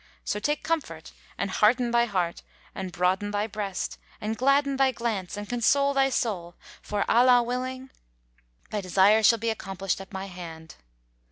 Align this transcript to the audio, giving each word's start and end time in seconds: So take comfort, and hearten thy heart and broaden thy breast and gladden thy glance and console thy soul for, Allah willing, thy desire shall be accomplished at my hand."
So 0.25 0.39
take 0.39 0.63
comfort, 0.63 1.11
and 1.37 1.51
hearten 1.51 1.91
thy 1.91 2.05
heart 2.05 2.41
and 2.73 2.91
broaden 2.91 3.29
thy 3.29 3.45
breast 3.45 3.99
and 4.19 4.35
gladden 4.35 4.77
thy 4.77 4.91
glance 4.91 5.37
and 5.37 5.47
console 5.47 5.93
thy 5.93 6.09
soul 6.09 6.55
for, 6.81 7.05
Allah 7.07 7.43
willing, 7.43 7.91
thy 8.71 8.81
desire 8.81 9.21
shall 9.21 9.37
be 9.37 9.51
accomplished 9.51 10.01
at 10.01 10.11
my 10.11 10.25
hand." 10.25 10.73